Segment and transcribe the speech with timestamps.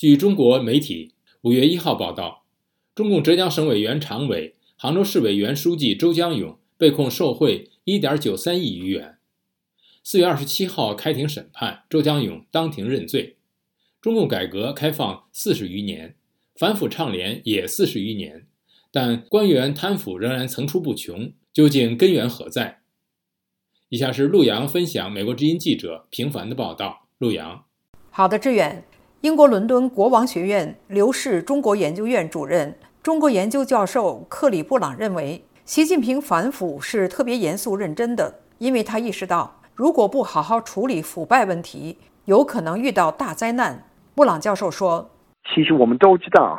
[0.00, 1.12] 据中国媒体
[1.42, 2.46] 五月一号报道，
[2.94, 9.18] 中共浙江省委原常委、杭州市委原书记周江勇被控受贿一点九三亿余元。
[10.02, 13.36] 四月二十七号开庭审判，周江勇当庭认罪。
[14.00, 16.14] 中共改革开放四十余年，
[16.54, 18.46] 反腐倡廉也四十余年，
[18.90, 22.80] 但官员贪腐仍然层出不穷，究竟根源何在？
[23.90, 27.06] 以下是陆洋分享美国之音记者平凡的报道。
[27.18, 27.66] 陆洋，
[28.08, 28.82] 好的，志远。
[29.22, 43.84] 英国伦敦国王学院刘氏中国研究院主任、中国研究教授克里布朗认为，习近平反腐是特别严肃认真的，因为他意识到，如果不好好处理腐败问题，有可能遇到大灾难。
[44.14, 45.10] 布朗教授说
[45.54, 46.58] ：“其实我们都知道，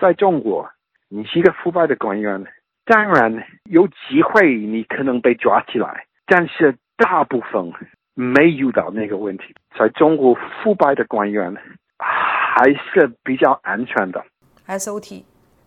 [0.00, 0.70] 在中国，
[1.08, 2.44] 你是一个腐败的官员，
[2.84, 7.72] 当然有机会你可能被抓起来，但是大部分
[8.14, 9.52] 没遇到那个问题。
[9.76, 11.52] 在中国，腐败的官员。”
[12.58, 14.20] 还是比较安全的。
[14.66, 15.22] SOT，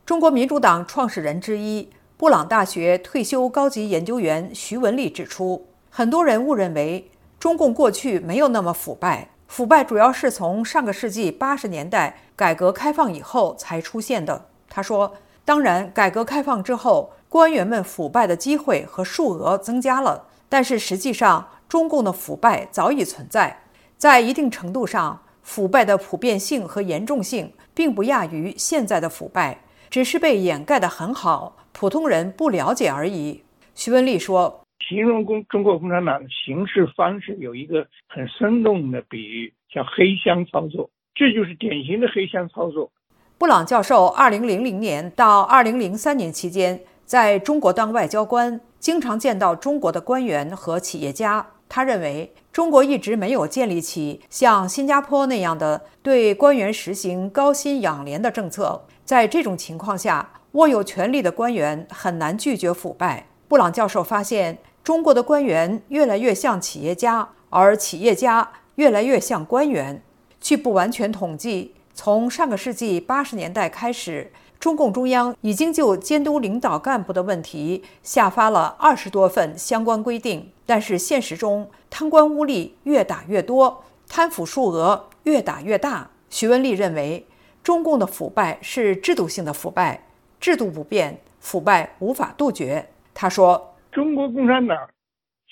[0.05, 14.47] 中国民主党创始人之一、布朗大学退休高级研究员徐文丽指出，很多人误认为中共过去没有那么腐败，腐败主要是从上个世纪八十年代改革开放以后才出现的。
[14.67, 23.61] 他说：“当然，改革开放之后，官员们腐败的机会和数额增加了，但是实际上，中共的腐败早已存在，
[23.97, 33.43] 在一定程度上。”腐败的普遍性和严重性并不亚于现在的腐败，只是被掩盖得很好，普通人不了解而已。
[33.75, 42.91] 徐文丽说：“形容共中国共产党的行事方式有一个很生动的比喻，叫黑箱操作，这就是典型的黑箱操作。”
[43.37, 51.47] 布朗教授2000年到2003年期间在中国当外交官，经常见到中国的官员和企业家。
[51.73, 58.85] 他认为，中国一直没有建立起像新加坡那样的对官员实行高薪养廉的政策。
[59.05, 63.25] 在这种情况下，握有权力的官员很难拒绝腐败。
[63.47, 70.03] 布朗教授发现，中国的官员越来越像企业家，而企业家越来越像官员。
[70.41, 74.29] 据不完全统计，从上个世纪八十年代开始。
[74.61, 86.11] 中共中央已经就监督领导干部的问题下发了二十多份相关规定，但是现实中贪官污吏越打越多，贪腐数额越打越大。
[86.29, 87.25] 徐文丽认为，
[87.63, 90.07] 中共的腐败是制度性的腐败，
[90.39, 92.87] 制度不变，腐败无法杜绝。
[93.15, 94.77] 他说：“中国共产党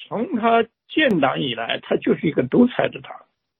[0.07, 3.11] 从他建党以来，他就是一个独裁的党，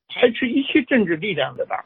[0.10, 1.84] 排斥一切政治力量的党，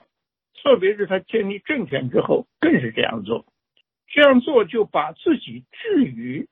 [0.61, 3.45] 特别是他建立政权之后，更是这样做。”
[4.07, 6.47] 这样做就把自己置于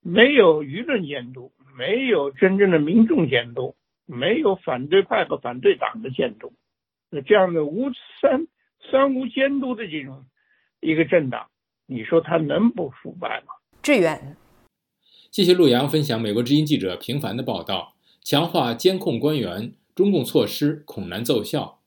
[0.00, 3.74] 没有舆论监督、没有真正的民众监督、
[4.06, 6.52] 没有反对派和反对党的监督，
[7.10, 7.90] 那这样的无
[8.20, 8.46] 三
[8.90, 10.24] 三无监督的这种
[10.80, 11.48] 一个政党，
[11.86, 13.54] 你说他能不腐败吗？
[13.82, 14.36] 志远，
[15.30, 17.94] 谢谢陆阳分享美国之音记者平凡的报道。
[18.22, 21.80] 强化监控官员，中共措施恐难奏效。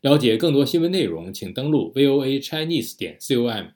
[0.00, 3.66] 了解更多新闻内容，请登录 voa chinese 点 com。